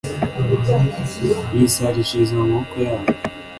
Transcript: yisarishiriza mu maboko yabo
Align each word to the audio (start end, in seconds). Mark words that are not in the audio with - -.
yisarishiriza 1.57 2.33
mu 2.35 2.39
maboko 2.51 2.75
yabo 2.85 3.07